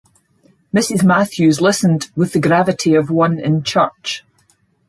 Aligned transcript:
Mrs. 0.75 1.03
Matthews 1.05 1.61
listened 1.61 2.09
with 2.15 2.33
the 2.33 2.39
gravity 2.39 2.95
of 2.95 3.11
one 3.11 3.37
in 3.39 3.61
church. 3.61 4.25